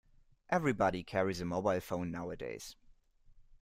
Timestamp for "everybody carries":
0.49-1.41